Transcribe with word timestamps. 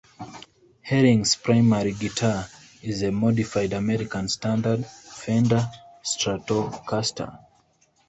Herring's 0.81 1.35
primary 1.35 1.91
guitar 1.93 2.47
is 2.81 3.03
a 3.03 3.11
modified 3.11 3.71
American 3.73 4.27
Standard 4.29 4.83
Fender 4.83 5.63
Stratocaster. 6.03 7.37